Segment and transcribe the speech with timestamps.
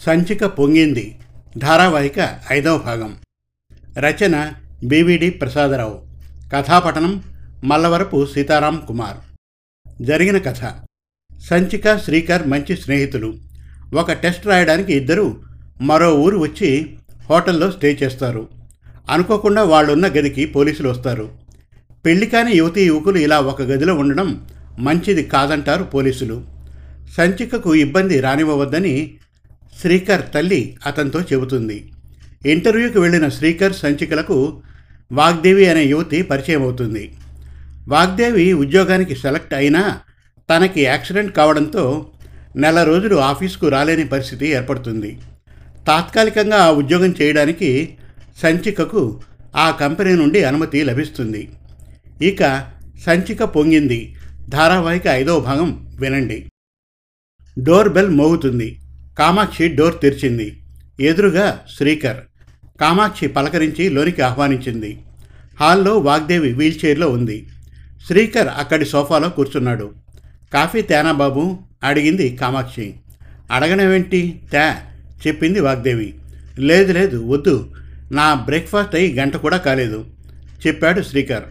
[0.00, 1.18] సంచిక పొంగింది
[1.58, 3.16] ధారావాహిక ఐదవ భాగం.
[3.98, 4.52] రచన
[4.84, 6.02] బివిడి ప్రసాదరావు.
[6.54, 7.22] కథాపఠనం
[7.64, 9.16] మల్లవరపు సీతారాం కుమార్.
[10.02, 10.72] జరిగిన కథ.
[11.38, 13.34] సంచిక శ్రీకర్ మంచి స్నేహితులు.
[13.94, 15.42] ఒక టెస్ట్ రాయడానికి ఇద్దరు
[15.80, 16.96] మరో ఊరు వచ్చి
[17.30, 18.48] హోటల్లో స్టే చేస్తారు.
[19.10, 21.30] అనుకోకుండా వాళ్ళున్న గదికి పోలీసులు వస్తారు.
[22.06, 24.46] పెళ్ళి కాని యువతీ యువకులు ఇలా ఒక గదిలో ఉండడం
[24.78, 26.51] మంచిది కాదంటారు పోలీసులు.
[27.16, 29.18] సంచికకు ఇబ్బంది రానివ్వవద్దని
[29.80, 31.92] శ్రీకర్ తల్లి అతనితో చెబుతుంది.
[32.46, 34.62] ఇంటర్వ్యూకి వెళ్ళిన శ్రీకర్ సంచికలకు
[35.12, 37.16] వాగ్దేవి అనే యువతి పరిచయం అవుతుంది.
[37.88, 40.00] వాగ్దేవి ఉద్యోగానికి సెలెక్ట్ అయినా
[40.50, 42.10] తనకి యాక్సిడెంట్ కావడంతో
[42.56, 45.18] నెల రోజులు ఆఫీస్కు రాలేని పరిస్థితి ఏర్పడుతుంది.
[45.86, 47.98] తాత్కాలికంగా ఆ ఉద్యోగం చేయడానికి
[48.42, 49.20] సంచికకు
[49.56, 51.48] ఆ కంపెనీ నుండి అనుమతి లభిస్తుంది.
[52.22, 52.68] ఇక
[53.06, 54.16] సంచిక పొంగింది.
[54.48, 56.51] ధారావాహిక ఐదవ భాగం వినండి.
[57.58, 58.80] డోర్ బెల్ మోగుతుంది.
[59.18, 60.60] కామాక్షి డోర్ తెరిచింది.
[61.00, 62.16] ఎదురుగా శ్రీకర్.
[62.80, 65.02] కామాక్షి పలకరించి లోనికి ఆహ్వానించింది.
[65.60, 67.48] హాల్లో వాగ్దేవి వీల్చైర్లో ఉంది.
[68.06, 69.90] శ్రీకర్ అక్కడి సోఫాలో కూర్చున్నాడు.
[70.54, 72.94] కాఫీ తేనా బాబు అడిగింది కామాక్షి.
[73.52, 74.42] అడగనేవేంటి?
[74.52, 74.72] తే
[75.26, 76.14] చెప్పింది వాగ్దేవి.
[76.58, 77.70] లేదు లేదు వద్దు.
[78.12, 80.04] నా బ్రేక్ఫాస్ట్ అయి గంట కూడా కాలేదు
[80.66, 81.42] చెప్పాడు శ్రీకర్.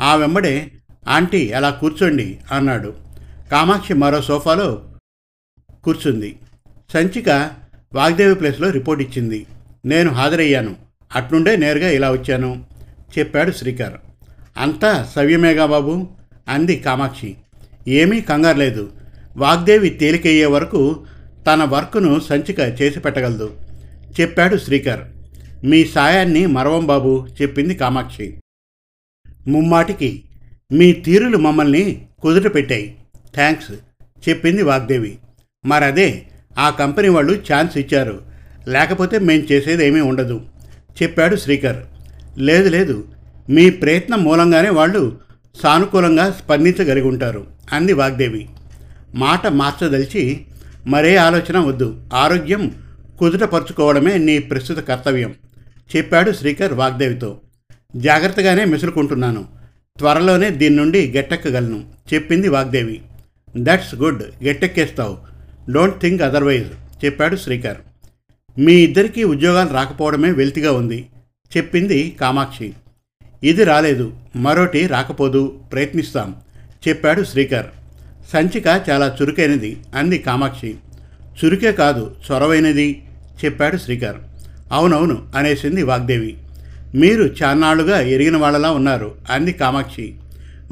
[0.00, 0.70] ఆ వెంబడే
[1.08, 2.94] ఆంటీ అలా కూర్చోండి అన్నాడు.
[3.52, 4.89] కామాక్షి మరో సోఫాలో
[5.84, 6.36] కూర్చుంది.
[6.92, 7.28] సంచిక
[7.94, 9.46] వాగ్దేవి ప్లేస్లో రిపోర్ట్ ఇచ్చింది.
[9.84, 10.76] నేను హాజరయ్యాను.
[11.16, 12.64] అట్నుండే నేరుగా ఇలా వచ్చాను.
[13.18, 13.96] చెప్పాడు శ్రీకర్.
[14.56, 16.08] అంతా సవ్యమేగా బాబు!
[16.48, 17.36] అంది కామాక్షి.
[17.88, 18.92] ఏమీ కంగారు లేదు.
[19.36, 21.06] వాగ్దేవి తేలికయ్యే వరకు
[21.46, 23.56] తన వర్క్ను సంచిక చేసి పెట్టగలదు.
[24.20, 25.02] చెప్పాడు శ్రీకర్.
[25.64, 27.28] మీ సాయాన్ని మరవం బాబు!
[27.42, 28.36] చెప్పింది కామాక్షి.
[29.48, 30.24] ముమ్మాటికి
[30.72, 32.96] మీ తీరులు మమ్మల్ని కుదుట పెట్టాయి.
[33.34, 33.72] థ్యాంక్స్
[34.28, 35.18] చెప్పింది వాగ్దేవి.
[35.66, 36.22] మరదే
[36.58, 38.22] ఆ కంపెనీ వాళ్ళు ఛాన్స్ ఇచ్చారు.
[38.68, 40.42] లేకపోతే మేం చేసేది ఏమీ ఉండదు.
[41.02, 41.76] చెప్పాడు శ్రీకర్.
[42.38, 43.08] లేదు లేదు.
[43.50, 45.18] మీ ప్రయత్నం మూలంగానే వాళ్ళు
[45.62, 48.48] సానుకూలంగా స్పందించగలిగి ఉంటారు అంది వాగ్దేవి.
[49.14, 50.46] మాట మార్చదలిచి
[50.86, 52.02] మరే ఆలోచన వద్దు.
[52.14, 52.74] ఆరోగ్యం
[53.18, 55.34] కుదుటపరుచుకోవడమే నీ ప్రస్తుత కర్తవ్యం
[55.96, 57.40] చెప్పాడు శ్రీకర్ వాగ్దేవితో.
[57.96, 59.44] జాగ్రత్తగానే మెసులుకుంటున్నాను.
[59.98, 61.84] త్వరలోనే దీని నుండి గట్టెక్కగలను
[62.14, 63.02] చెప్పింది Vagdevi.
[63.56, 64.44] That's good.
[64.44, 65.29] గట్టెక్కేస్తావు.
[65.72, 66.68] Don't think otherwise
[67.04, 67.76] చెప్పాడు శ్రీకర్.
[68.58, 71.06] మీ ఇద్దరికీ ఉద్యోగాలు రాకపోవడమే వెల్తిగా ఉంది
[71.56, 72.72] చెప్పింది కామాక్షి.
[73.42, 75.42] ఇది రాలేదు మరోటి రాకపోదు
[75.72, 76.36] ప్రయత్నిస్తాం
[76.88, 77.66] చెప్పాడు శ్రీకర్.
[78.32, 80.74] సంచిక చాలా చురుకైనది అంది కామాక్షి.
[81.40, 83.02] చురుకే కాదు చొరవైనది
[83.44, 84.16] చెప్పాడు శ్రీకర్.
[84.72, 86.36] అవునవును అనేసింది వాగ్దేవి.
[86.94, 90.14] మీరు చాన్నాళ్ళుగా ఎరిగిన వాళ్ళలా ఉన్నారు అంది కామాక్షి.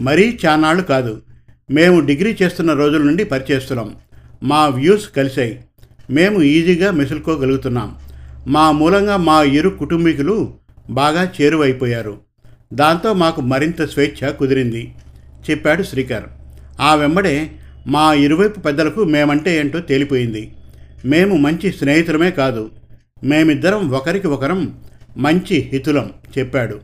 [0.01, 1.23] మరీ చాన్నాళ్ళు కాదు
[1.71, 3.95] మేము డిగ్రీ చేస్తున్న రోజుల నుండి పరిచేస్తున్నాం
[4.43, 5.65] మా వ్యూస్ కలిశాయి.
[6.10, 7.97] మేము ఈజీగా మెసులుకోగలుగుతున్నాం.
[8.49, 10.54] మా మూలంగా మా ఇరు కుటుంబీకులు
[10.91, 12.21] బాగా చేరువైపోయారు.
[12.75, 14.94] దాంతో మాకు మరింత స్వేచ్ఛ కుదిరింది
[15.50, 16.25] చెప్పాడు శ్రీకర్.
[16.81, 17.50] ఆ వెంబడే
[17.87, 20.53] మా ఇరువైపు పెద్దలకు మేమంటే ఏంటో తేలిపోయింది.
[21.05, 22.70] మేము మంచి స్నేహితులమే కాదు
[23.25, 24.81] మేమిద్దరం ఒకరికి ఒకరం
[25.16, 26.81] మంచి హితులం చెప్పాడు.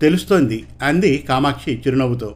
[0.00, 2.34] తెలుస్తోంది అంది కామాక్షి చిరునవ్వుతో.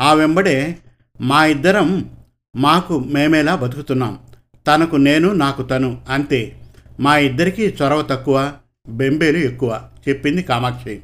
[0.00, 0.76] ఆ వెంబడే
[1.20, 2.10] మా ఇద్దరం
[2.56, 4.18] మాకు మేమేలా బతుకుతున్నాం.
[4.66, 6.56] తనకు నేను నాకు తను అంతే.
[7.00, 8.52] మా ఇద్దరికీ చొరవ తక్కువ
[8.88, 11.00] బెంబేలు ఎక్కువ చెప్పింది కామాక్షి.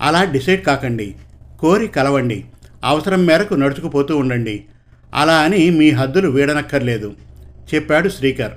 [0.00, 1.14] అలా డిసైడ్ కాకండి.
[1.60, 2.44] కోరి కలవండి.
[2.84, 4.64] అవసరం మేరకు నడుచుకుపోతూ ఉండండి.
[5.14, 7.14] అలా అని మీ హద్దులు వీడనక్కర్లేదు.
[7.74, 8.52] చెప్పాడు శ్రీకర్.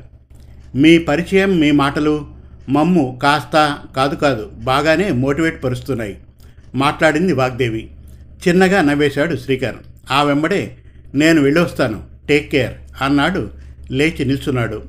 [0.75, 2.27] మీ పరిచయం మీ మాటలు
[2.69, 6.17] మమ్ము కాస్త కాదు కాదు బాగానే మోటివేట్ పరుస్తున్నాయి.
[6.75, 7.91] మాట్లాడింది వాగ్దేవి.
[8.47, 9.75] చిన్నగా నవ్వేశాడు శ్రీకర్.
[10.11, 10.77] ఆ వెంబడే
[11.15, 12.08] నేను వెళ్ళొస్తాను.
[12.29, 13.49] టేక్ కేర్ అన్నాడు.
[13.91, 14.83] లేచి నిల్చున్నాడు.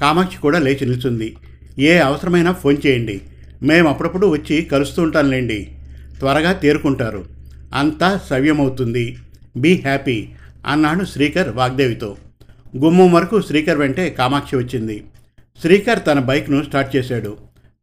[0.00, 1.36] కామాక్షి కూడా లేచి నిల్చుంది.
[1.78, 3.20] ఏ అవసరమైనా ఫోన్ చేయండి.
[3.62, 5.72] మేము అప్పుడప్పుడు వచ్చి కలుస్తూ ఉంటానులేండి.
[6.18, 7.24] త్వరగా తేరుకుంటారు.
[7.74, 9.16] అంతా సవ్యమవుతుంది.
[9.56, 10.28] బీ హ్యాపీ
[10.66, 12.16] అన్నాడు శ్రీకర్ వాగ్దేవితో.
[12.76, 15.04] గుమ్మం వరకు శ్రీకర్ వెంటే కామాక్షి వచ్చింది.
[15.60, 17.36] శ్రీకర్ తన బైక్ను స్టార్ట్ చేశాడు.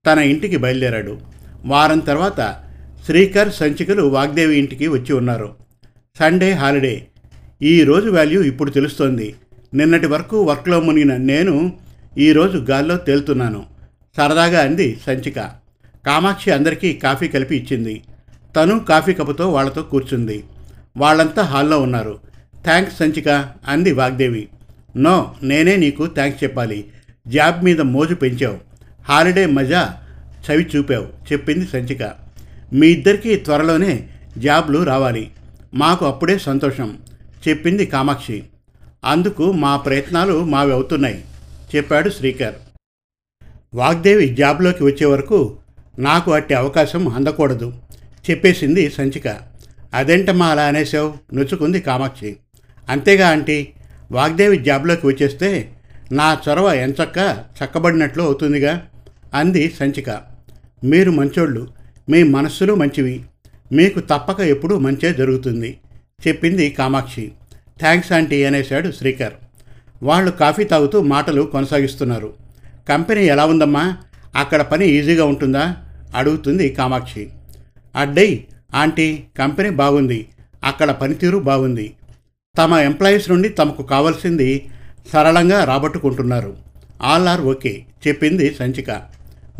[0.05, 1.21] తన ఇంటికి బయలుదేరాడు.
[1.65, 2.63] వారం తర్వాత
[3.05, 5.55] శ్రీకర్ సంచికలు వాగ్దేవి ఇంటికి వచ్చి ఉన్నారు.
[6.19, 7.07] Sunday holiday.
[7.63, 9.35] ఈ రోజు వాల్యూ ఇప్పుడు తెలుస్తోంది.
[9.73, 11.73] నిన్నటి వరకు వర్క్లో మునిగిన నేను
[12.17, 13.65] ఈరోజు గాల్లో తేలుతున్నాను.
[14.17, 15.39] సరదాగా అంది సంచిక.
[16.05, 18.01] కామాక్షి అందరికీ కాఫీ కలిపి ఇచ్చింది.
[18.55, 20.43] తను కాఫీ కప్పుతో వాళ్ళతో కూర్చుంది.
[20.97, 22.19] వాళ్ళంతా హాల్లో ఉన్నారు.
[22.63, 24.47] థ్యాంక్స్ సంచిక అంది వాగ్దేవి.
[24.97, 26.85] నో నేనే నీకు థ్యాంక్స్ చెప్పాలి.
[27.27, 28.57] జాబ్ మీద మోజు పెంచావు.
[29.03, 29.93] హాలిడే మజా
[30.51, 32.03] చవి చూపావు చెప్పింది సంచిక.
[32.73, 35.31] మీ ఇద్దరికీ త్వరలోనే జాబ్లు రావాలి.
[35.73, 36.97] మాకు అప్పుడే సంతోషం.
[37.47, 38.43] చెప్పింది కామాక్షి.
[39.05, 41.25] అందుకు మా ప్రయత్నాలు మావి అవుతున్నాయి
[41.75, 42.55] చెప్పాడు శ్రీకర్.
[43.73, 45.57] వాగ్దేవి జాబ్లోకి వచ్చే వరకు
[45.99, 47.73] నాకు అట్టి అవకాశం అందకూడదు
[48.29, 49.39] చెప్పేసింది సంచిక.
[49.93, 52.35] అదేంటమ్మా అలా అనేసావు నొచ్చుకుంది కామాక్షి.
[52.89, 53.67] అంతేగా ఆంటీ
[54.11, 55.75] వాగ్దేవి జాబ్లోకి వచ్చేస్తే
[56.11, 58.87] నా చొరవ ఎంచక్క చక్కబడినట్లు అవుతుందిగా?
[59.33, 60.09] అంది సంచిక.
[60.83, 61.67] మీరు మంచోళ్ళు
[62.09, 63.23] మీ మనస్సులు మంచివి
[63.71, 65.77] మీకు తప్పక ఎప్పుడూ మంచే జరుగుతుంది.
[66.27, 67.31] చెప్పింది కామాక్షి.
[67.79, 69.33] థ్యాంక్స్ ఆంటీ అనేశాడు శ్రీకర్.
[70.03, 72.33] వాళ్ళు కాఫీ తాగుతూ మాటలు కొనసాగిస్తున్నారు.
[72.89, 73.97] కంపెనీ ఎలా ఉందమ్మా?
[74.35, 75.75] అక్కడ పని ఈజీగా ఉంటుందా?
[76.15, 77.29] అడుగుతుంది కామాక్షి.
[77.95, 78.43] అడ్డై
[78.75, 80.27] ఆంటీ కంపెనీ బాగుంది.
[80.63, 81.93] అక్కడ పనితీరు బాగుంది.
[82.57, 84.69] తమ ఎంప్లాయీస్ నుండి తమకు కావాల్సింది
[85.13, 86.57] సరళంగా రాబట్టుకుంటున్నారు.
[87.01, 89.01] ఆల్ ఆర్ ఓకే చెప్పింది సంచిక.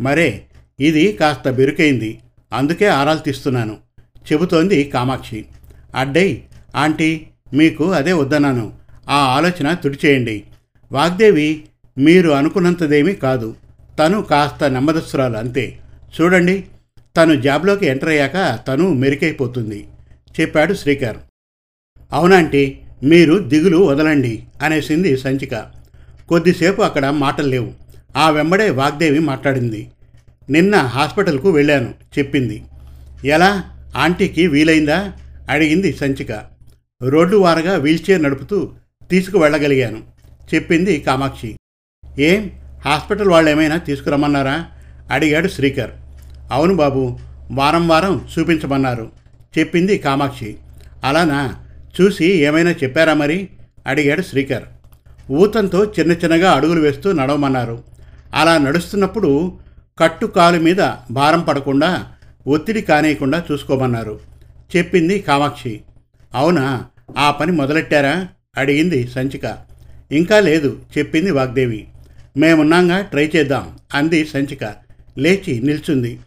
[0.00, 0.42] మరే
[0.80, 2.18] ఇది కాస్త బెరుకైంది.
[2.52, 3.76] అందుకే ఆరాలు తీస్తున్నాను
[4.32, 5.44] చెబుతోంది కామాక్షి.
[5.94, 6.42] అడ్డై
[6.76, 8.72] ఆంటీ మీకు అదే వద్దన్నాను.
[9.08, 10.44] ఆ ఆలోచన తుడిచేయండి.
[10.92, 11.64] వాగ్దేవి
[11.98, 13.56] మీరు అనుకున్నంతదేమీ కాదు.
[13.98, 15.78] తను కాస్త నెమ్మదస్తురాలు అంతే.
[16.20, 16.64] చూడండి
[17.16, 19.86] తను జాబ్లోకి ఎంటర్ అయ్యాక తను మెరికైపోతుంది
[20.40, 21.16] చెప్పాడు శ్రీకర్.
[22.12, 25.70] అవునాంటీ మీరు దిగులు వదలండి అనేసింది సంచిక.
[26.28, 27.72] కొద్దిసేపు అక్కడ మాటలు లేవు.
[28.16, 29.88] ఆ వెంబడే వాగ్దేవి మాట్లాడింది.
[30.50, 32.62] నిన్న హాస్పిటల్కు వెళ్ళాను చెప్పింది.
[33.24, 33.64] ఎలా?
[33.96, 35.12] ఆంటీకి వీలైందా?
[35.50, 36.51] అడిగింది సంచిక.
[37.08, 38.70] రోడ్డు వారగా వీల్చైర్ నడుపుతూ
[39.10, 40.02] తీసుకువెళ్ళగలిగాను.
[40.54, 41.56] చెప్పింది కామాక్షి.
[42.18, 42.50] ఏం?
[42.84, 44.66] హాస్పిటల్ వాళ్ళు ఏమైనా తీసుకురమ్మన్నారా?
[45.10, 45.90] అడిగాడు శ్రీకర్.
[46.50, 47.18] అవును బాబు
[47.50, 49.10] వారం వారం చూపించమన్నారు.
[49.58, 50.56] చెప్పింది కామాక్షి.
[51.04, 51.56] అలానా?
[52.00, 53.48] చూసి ఏమైనా చెప్పారా మరి?
[53.86, 54.62] అడిగాడు శ్రీకర్.
[55.30, 57.82] ఊతంతో చిన్న చిన్నగా అడుగులు వేస్తూ నడవమన్నారు.
[58.34, 59.58] అలా నడుస్తున్నప్పుడు
[59.98, 62.06] కట్టు కాలు మీద భారం పడకుండా
[62.46, 64.20] ఒత్తిడి కానేయకుండా చూసుకోమన్నారు.
[64.76, 65.80] చెప్పింది కామాక్షి.
[66.34, 66.84] అవునా?
[67.18, 68.28] ఆ పని మొదలెట్టారా?
[68.56, 69.58] అడిగింది సంచిక.
[70.12, 71.88] ఇంకా లేదు చెప్పింది వాగ్దేవి.
[72.36, 74.74] మేమున్నాగా ట్రై చేద్దాం అంది సంచిక.
[75.18, 76.20] లేచి నిల్చుంది.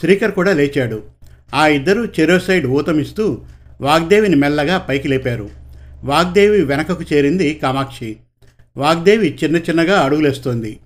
[0.00, 1.02] శ్రీకర్ కూడా లేచాడు.
[1.54, 3.40] ఆ ఇద్దరు చెరో సైడ్ ఊతమిస్తూ
[3.80, 5.50] వాగ్దేవిని మెల్లగా పైకి లేపారు.
[6.04, 8.16] వాగ్దేవి వెనకకు చేరింది కామాక్షి.
[8.76, 10.78] వాగ్దేవి చిన్న చిన్నగా అడుగులేస్తోంది.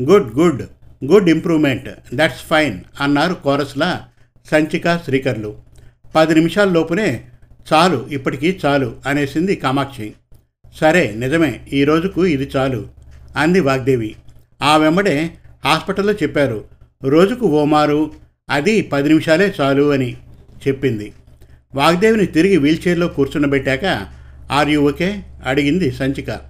[0.00, 0.62] Good good
[1.04, 4.04] good improvement that's fine అన్నారు కోరస్లా
[4.50, 5.56] సంచిక శ్రీకర్లు.
[6.16, 7.24] పది నిమిషాల లోపునే
[7.72, 10.12] చాలు ఇప్పటికీ చాలు అనేసింది కామాక్షి.
[10.80, 12.88] సరే నిజమే ఈ రోజుకు ఇది చాలు
[13.36, 14.16] అంది వాగ్దేవి.
[14.62, 15.30] ఆ వెంబడే
[15.64, 16.64] హాస్పిటల్లో చెప్పారు
[17.04, 18.10] రోజుకు ఓమారు
[18.50, 20.16] అది పది నిమిషాలే చాలు అని
[20.68, 21.12] చెప్పింది.
[21.74, 24.06] వాగ్దేవిని తిరిగి వీల్చైర్లో కూర్చున్నబెట్టాక
[24.50, 25.22] ఆర్ యు ఓకే?
[25.44, 26.40] అడిగింది సంచిక.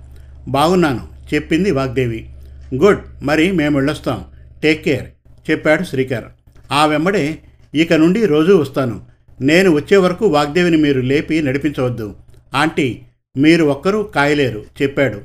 [0.49, 2.31] బాగున్నాను చెప్పింది వాగ్దేవి.
[2.75, 4.25] గుడ్ మరి మేము వెళ్ళొస్తాం.
[4.62, 5.07] టేక్ కేర్
[5.51, 6.25] చెప్పాడు శ్రీకర్.
[6.73, 7.39] ఆ వెంబడే
[7.75, 9.16] ఇక నుండి రోజూ వస్తాను.
[9.41, 12.17] నేను వచ్చే వరకు వాగ్దేవిని మీరు లేపి నడిపించవద్దు.
[12.55, 13.03] ఆంటీ
[13.37, 15.23] మీరు ఒక్కరూ కాయలేరు చెప్పాడు.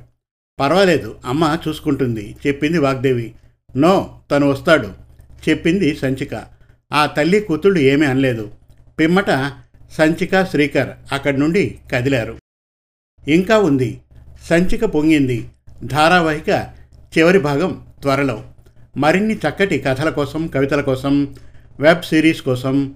[0.59, 3.33] పర్వాలేదు అమ్మ చూసుకుంటుంది చెప్పింది వాగ్దేవి.
[3.77, 4.87] నో తను వస్తాడు
[5.49, 6.43] చెప్పింది సంచిక.
[6.93, 8.51] ఆ తల్లి కూతుళ్ళు ఏమీ అనలేదు.
[8.99, 9.53] పిమ్మట
[9.91, 12.37] సంచిక శ్రీకర్ అక్కడి నుండి కదిలారు.
[13.27, 14.01] ఇంకా ఉంది.
[14.49, 15.49] సంచిక పొంగింది.
[15.83, 16.69] ధారావాహిక
[17.17, 18.43] చివరి భాగం త్వరలో.
[18.97, 21.35] మరిన్ని చక్కటి కథల కోసం కవితల కోసం
[21.79, 22.95] వెబ్ సిరీస్ కోసం